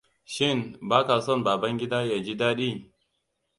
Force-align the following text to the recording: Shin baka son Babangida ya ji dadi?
Shin 0.33 0.77
baka 0.81 1.21
son 1.21 1.43
Babangida 1.43 2.01
ya 2.03 2.19
ji 2.23 2.35
dadi? 2.37 2.91